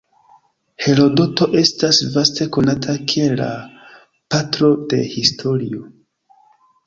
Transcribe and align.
Herodoto 0.83 1.47
estas 1.59 1.99
vaste 2.15 2.47
konata 2.55 2.95
kiel 3.11 3.35
la 3.41 3.49
"patro 4.35 4.71
de 4.95 5.03
historio". 5.17 5.85